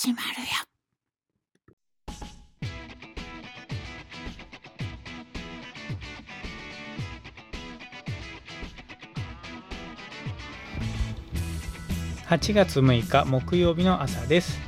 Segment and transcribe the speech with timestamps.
[0.00, 0.46] 始まるよ。
[12.28, 14.60] 8月6日木曜日の朝です。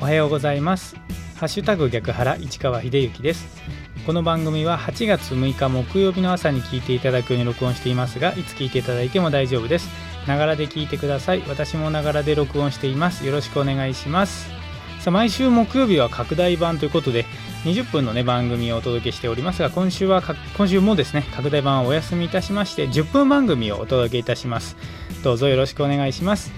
[0.00, 0.96] おはようございます。
[1.36, 3.62] ハッシュタグ逆原市川秀幸です。
[4.04, 9.88] この番組は8月6日木曜日の朝に聞いていただくように録音していますがいつ聞いていただいても大丈夫です。
[10.26, 11.44] ながらで聞いてください。
[11.48, 13.24] 私もながらで録音しています。
[13.24, 14.61] よろしくお願いします。
[15.02, 17.26] さあ毎週木曜日は拡大版ということで
[17.64, 20.22] 20分のね番組をお届けしておりますが今週は
[20.56, 24.76] 今週もですね拡大版をお休みいたしまして10分番組をお届けいたします。
[25.24, 26.52] どうぞよろしくお願いします。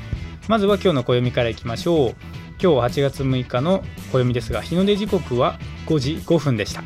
[0.46, 2.14] まずは今日の暦からいきましょう。
[2.62, 6.84] 今日8月6日の暦ですが日の出時刻は5時5分でした。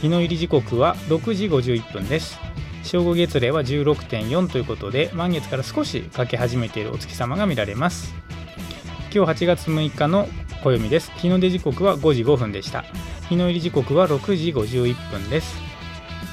[0.00, 2.38] 日の入り時刻は6時51分です。
[2.82, 8.14] 正午月齢は16.4ということで満月から少し欠け始めているお月様が見られます。
[9.14, 10.26] 今日8月6日の
[10.64, 11.12] 暦です。
[11.16, 12.84] 日の出時刻は5時5分でした。
[13.28, 15.56] 日の入り時刻は6時51分です。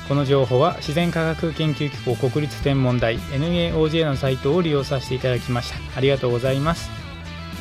[0.07, 5.97] この情報は自然科学研究機構国立天文台 NAOJ のサイトを利用させていただきました。
[5.97, 6.89] ありがとうございます。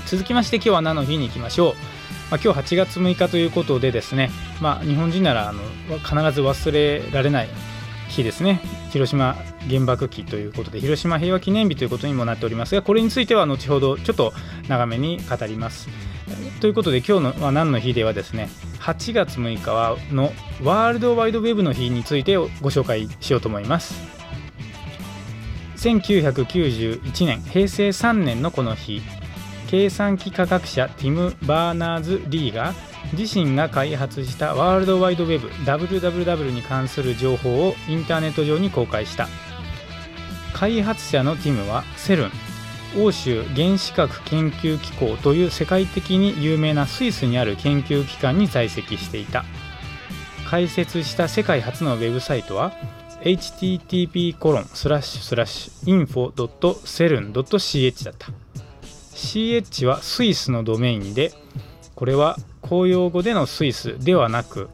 [0.06, 1.74] 続きまして今日は何の日に行きましょう、
[2.30, 5.60] まあ、今日8月6日ということでですね、まあ、日本人ならあの
[5.98, 7.48] 必ず忘れられない
[8.10, 8.60] 日ですね。
[8.90, 9.36] 広島
[9.68, 14.32] 原爆期ということで広島平和記念日ということにもなっておりますがこれについては後ほどちょっと
[14.68, 15.88] 長めに語ります。
[16.60, 18.48] ということで今日のは何の日ではですね
[18.80, 23.94] 8月6日はのワールドワイドウェブの日についてご紹介しようと思います。
[25.76, 29.00] 1991年平成3年のこの日
[29.68, 32.74] 計算機科学者ティム・バーナーズ・リーが
[33.12, 39.28] 自身が開発したワールドワイドウェブ WWW に関する情報をインターネット上に公開した。
[40.52, 42.30] 開発者のティムはセルン
[42.98, 49.44] 欧州原子核研究機構という世界的に有名なスイスにある研究機関に在籍していた。
[50.48, 52.72] 開設した世界初のウェブサイトは
[53.22, 58.32] http コロンスラッシュスラッシュ info.cern.ch だった。
[59.14, 61.32] CH はスイスのドメインで
[61.94, 64.68] これは公用語でのスイスではなく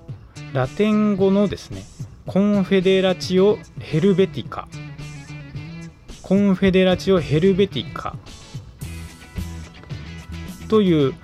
[0.53, 1.83] ラテン語のですね
[2.27, 4.67] コンフェデラチオ・ヘルベティカ。
[6.23, 8.17] コンフェデラチオ・ヘルベティカ。
[10.69, 11.15] という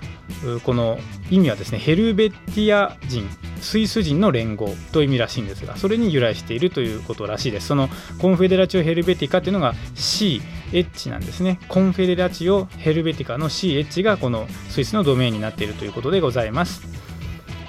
[0.62, 0.98] この
[1.30, 3.28] 意味はですねヘルベティア人
[3.60, 7.68] スイス人の連合という意味らしいんですがそれに由来しているということらしいです。
[7.68, 7.88] その
[8.18, 11.60] コンフェデラチオ・ヘルベティカというのが CH なんですね。
[11.68, 16.82] コンフェデラチオ・ヘルベティカの CH がこのスイスのドメインになっているということでございます。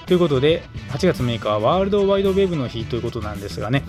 [0.05, 3.83] ということで8月6日はワールドワイドウェブの日ということなんですがね。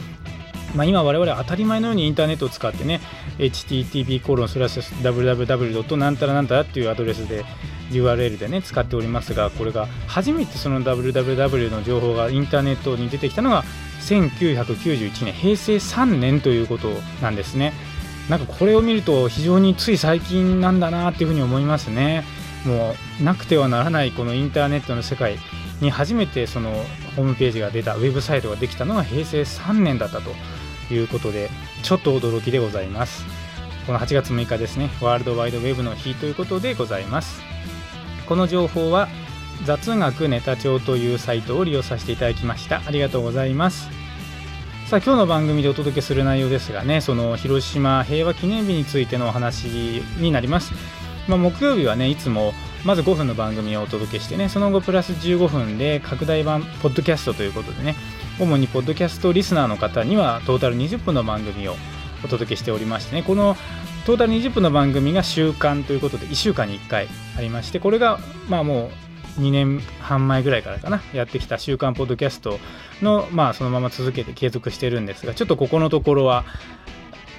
[0.74, 3.00] まあ、今我々は当たり前のようにインターネットを使ってね
[3.38, 5.96] http コロンスラッシュ www.
[5.96, 7.44] なんたらなんたらっていうアドレスで
[7.90, 13.64] URL でね使っておりますがこれが初めてその www の情報がインターネットに出てきたのが
[14.00, 16.88] 1991年平成3年ということ
[17.22, 17.72] なんですね。
[18.28, 22.24] なんかこれを見ると非常につい最近なんだなっていうふうに思いますね。
[22.64, 25.38] もうなくてはならないこのインターネットの世界
[25.80, 26.70] に初めてその
[27.16, 30.30] ホームページが出たウェブサイトができたのが平成3年だったと
[30.92, 31.50] いうことで
[31.82, 33.24] ちょっと驚きでございます。
[33.86, 37.53] この8月6日ですねワールドワイドウェブの日ということでございます。
[38.26, 39.08] この情報は
[39.64, 42.82] 雑学ネタ帳というサイトを利用させていただきました。
[42.86, 44.04] ありがとうございます。
[44.86, 49.64] さあ今日の番組でお届けする内容ですがねその広島平和記念日についてのお話
[50.18, 50.72] になります、
[51.26, 52.52] まあ、木曜日はねいつも
[52.84, 57.96] まず5分の番組をお届けしてねその後プラス15分で拡大版ポッドキャストということでね
[58.38, 61.76] 主にポッドキャストリスナーの方にはトータル20分の番組を
[62.22, 63.56] お届けしておりましてねこの
[64.06, 68.90] トータル20分の番組が週間ということで1週間に1回ありましてこれがまあも
[69.38, 72.58] う2年半前ぐらいからかなやってきた週刊ポッドキャスト
[73.00, 76.44] のまあそのまま続けて継続してるんですがちょっとここのところは、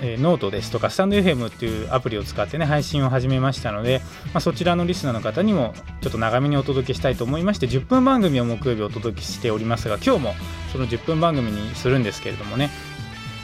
[0.02, 4.02] ノートですとかスタンド FM っていうアプリを使ってね配信を始めましたので、
[4.34, 10.34] まあ、そちらのリスナーの方にもちょっと長めにお届けしたいと思いまして10分番組を木曜日お届けしておりますが今日も
[10.74, 12.72] その10分番組にするんですけれどもね、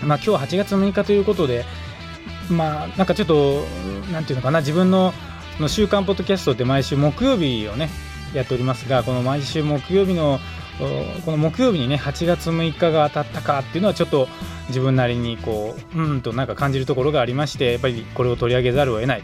[0.03, 1.63] まあ、今日8月6日ということで
[2.51, 3.63] まあなんかちょっと
[4.11, 5.13] 何て言うのかな自分の
[5.59, 7.89] の週刊ポッドキャストって毎週木曜日をね
[8.33, 10.39] やっておりますがこの毎週木曜日の
[11.25, 14.27] この木曜日にね8月6日が当たったかっていうのはちょっと
[14.69, 19.23] 自分なりにこううんとなんか感じるところがありましてやっぱりこれを取り上げざるを得ない。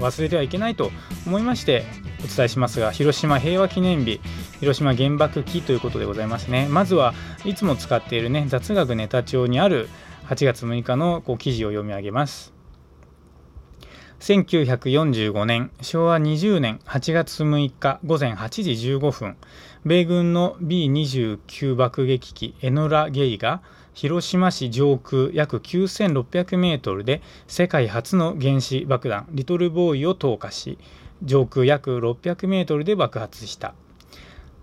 [0.00, 0.90] 忘れてはいけないと
[1.26, 1.84] 思いまして
[2.22, 4.20] お伝えしますが広島平和記念日
[4.60, 6.66] 広島原爆期ということでございますね。
[6.68, 7.14] まずは
[7.44, 9.88] いつも使っているね雑学ネタ帳にある
[10.28, 12.55] 8月6日のこう記事を読み上げます。
[14.20, 19.36] 1945年昭和20年8月6日午前8時15分
[19.84, 23.62] 米軍の B29 爆撃機エノラ・ゲイが
[23.94, 30.78] 広島市上空約9600メートルで世界初の原子爆弾リトルボーイを投下し
[31.22, 33.74] 上空約600メートルで爆発した。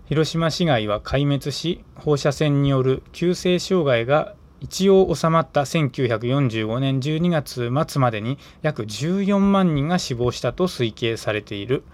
[0.06, 4.34] 広島市街は壊滅し放射線による急性障害が
[4.64, 11.84] 一応収まった1945年12月末までに約14万人が死亡したと推計されている。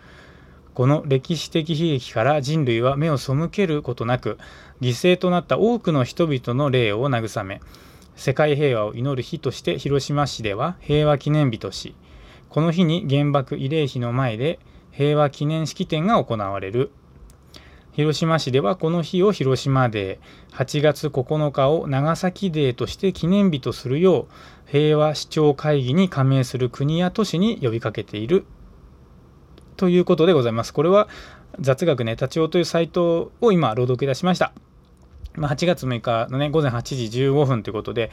[0.73, 4.39] この歴史的悲劇から人類は目を背けることなく
[4.81, 7.61] 犠牲となった多くの人々の霊を慰め
[8.15, 11.97] 世界平和を祈る日として広島市では平和記念日とし
[12.49, 14.61] この日に原爆慰霊碑の前で
[14.93, 16.93] 平和記念式典が行われる。
[17.93, 28.47] 広島市ではこの日を広島デー8月9日を長崎デーとして記念日とするよう平和市長会議に加盟する国や都市に呼びかけている
[29.77, 30.73] ということでございます。
[30.73, 31.09] これは
[31.59, 34.53] 雑学ネタ帳というサイトを今朗読いたしました。
[35.35, 38.11] 8月6日のね午前8時15分ということで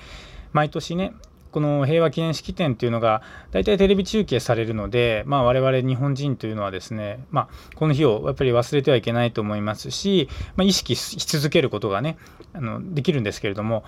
[0.54, 1.14] 毎年ね
[1.52, 3.22] この平和記念式典というのが
[3.52, 12.18] 大体テレビ中継されるので、まあ、我々日本人というのはですね、まあ、この日をやっぱり忘れてはいけないと思いますし、まあ、意識し続けることがね
[12.54, 13.84] あのできるんですけれども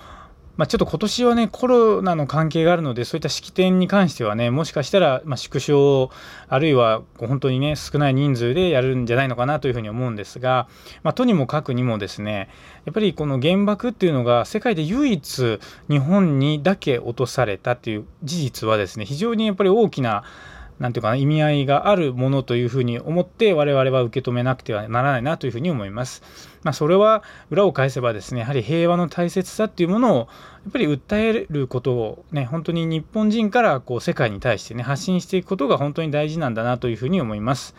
[0.60, 6.10] まあ、ちょっと今年はね、コロナの関係があるので、そういった式典に関してはね、もしかしたら、ま縮小、
[6.48, 10.68] あるいは本当にね、少ない人数でやるんじゃないのかなというふうに思うんですが、
[11.02, 12.50] まあ、とにもかくにもですね、
[12.84, 20.24] やっぱりこの原爆っていうのが、世界で唯一、日本にだけ落とされたっていう事実はですね、非常にやっぱり大きな、
[20.80, 26.22] なんていうかな、意味合いがあるものというふうに思って、我々は受け止めなくてはならないなというふうに思います。
[26.62, 30.24] まあ、それは裏を返せばですね、やはり平和の大切さっていうものを、や
[30.70, 37.74] っぱり訴えることをね、本当に日本人からこう世界に対してね、発信していくことが本当に大事なんだなというふうに思います。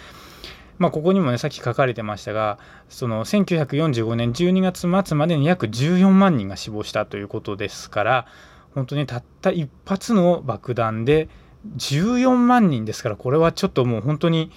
[0.78, 8.28] まあ、ここにもね、さっき書かれてましたが、その1945年12月末までに約14万人が死亡したということですから、
[8.76, 11.30] 本当にたった一発の爆弾で、
[11.78, 14.52] 14万人ですから、これはちょっともう本当に、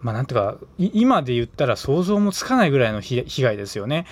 [0.00, 4.06] まあ、なんていうか、今で言ったら想像もつかないぐらいの被害ですよね。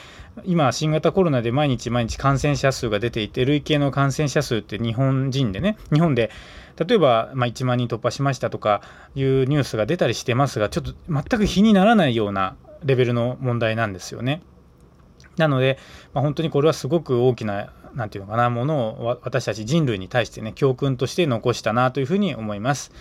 [0.44, 6.30] 今、新型コロナで毎日毎日感染者数が出ていて、累計の感染者数って日本人でね、日本で
[6.76, 8.82] 例えば、まあ、1万人突破しましたとか
[9.14, 14.42] いうニュースが出たりしてますが、ちょっと全く比にならないようなレベルの問題なんですよね。
[15.38, 15.78] なので、
[16.12, 22.92] まあ、本当にこれはすごく大きな何て言うのかなものを私たち人類に対してね教訓として残したなというふうに思います。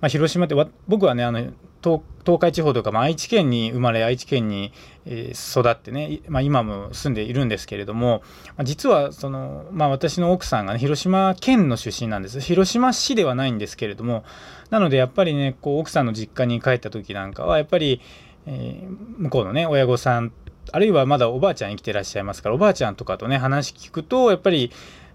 [0.00, 0.54] まあ、広島って
[0.86, 1.52] 僕はねあの
[1.82, 2.02] 東
[2.40, 4.72] 海地方とか、まあ、愛知県に生まれ愛知県に、
[5.06, 8.22] え育ってね、まあ、今も住んでいるんですけれども、
[8.56, 14.24] まあ、実はその、まあ、私の奥さんがね広島県の出身なんです広島市ではないんですけれども
[14.68, 18.02] なのでやっぱりねこう奥さんの実家に帰った時なんかはやっぱり、
[18.46, 20.30] えー、向こうのね親御さん
[20.72, 24.70] あるいはまだおばあちゃん生きてらっしゃいますからおばあちゃんとかとね話聞くとやっぱり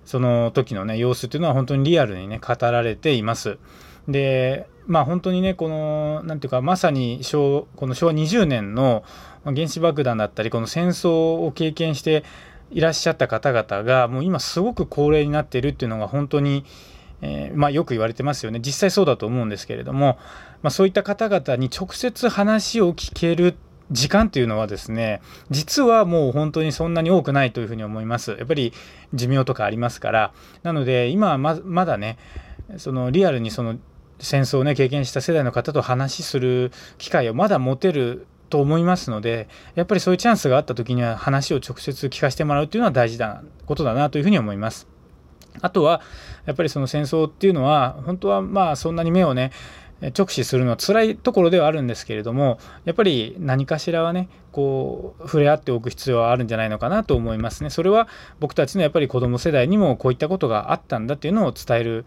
[0.05, 3.57] その時のね様子っていうのは本当にリアルにね語られています。
[4.07, 9.03] でまあ本当にねこの何ていうかまさに昭この昭和20年の
[9.45, 12.23] 原子爆弾だったりこの戦争を経験して
[12.71, 16.65] いらっしゃった方々がもう今すごく高齢になっているっていうのが本当に
[17.23, 20.19] えー、まあ、よく言われてますよね実際そうだと思うんですけれども、
[20.61, 23.55] まあ、そういった方々に直接話を聞けるっ
[23.91, 28.73] 時間というのはですね実はもう本当にそんなに多くないというふうに思いますやっぱり
[29.13, 32.17] 寿命とかありますからなので今はままだね
[32.77, 33.77] そのリアルにその
[34.19, 44.87] 戦争をね経験した世代の方と話する機会をまだ持てると思いますのでやっぱりそういうチャンスがあった時には話を直接聞かせてもらうというのは大事なことだなというふうに思います。
[45.61, 46.01] あとは
[46.45, 49.51] やっぱりその戦争っていうのは本当はまあそんなに目をね
[50.11, 57.69] 直視するのは辛いところではあるんですけれどもやっぱり何かしらはねこう触れ合っておく必要はあるんじゃないのかなと思いますね。
[57.69, 58.07] それは
[58.39, 62.05] 僕たちのやっぱり子ども世代にもこういったことがあったんだっていうのを伝える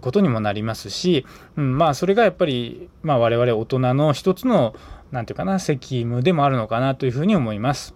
[0.00, 4.74] ことにもなりますし、うん、まあそれがやっぱり、まあ、我々大人の一つの
[5.10, 7.94] 何て言うかな責務でもあるのかなというふうに思います。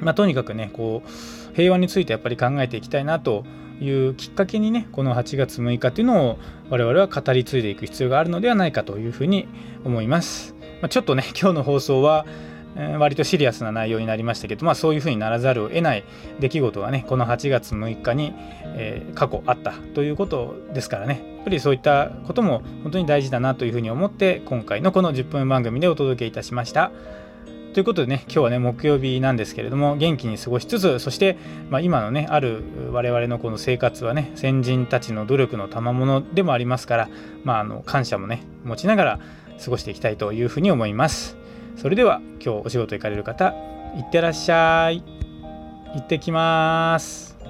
[0.00, 3.44] まあ、とにかくねこう平和についてやっぱり考えていきたいなと
[3.82, 6.38] いうきっかけにねこの8月6日というのを
[6.70, 9.48] 我々は語り継いでいく必要があるのではないかというふうに
[9.84, 10.54] 思います。
[10.80, 12.26] まあ、ちょっとね 今日の放送は
[12.98, 16.04] 割とシリアスな内容になりましたけど、まあ、そういうふうにならざるを得ない
[16.40, 18.32] 出来事がねこの8月6日に、
[18.64, 26.92] えー、過去あったということですからねやっぱりそういったことも本当に大事だなというふうに思って今回のこの10分番組でお届けいたしました
[27.72, 31.38] ということでね今日はね木曜日なんですけれども元気に過ごしつつそして、
[31.70, 32.62] まあ、今のねある
[32.92, 37.08] 我々のこの生活はね先人たちの努力の賜物でもありますから、
[37.44, 39.20] まあ、あの感謝もね持ちながら
[39.62, 41.36] 過ごしていきたいというふうに思います。
[41.76, 43.54] それでは今日お仕事行かれる方
[43.96, 45.02] いってらっしゃい
[45.94, 47.41] 行ってきます。